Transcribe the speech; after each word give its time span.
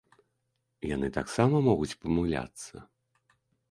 Яны 0.95 1.07
таксама 1.19 1.55
могуць 1.69 1.93
памыляцца. 2.01 2.75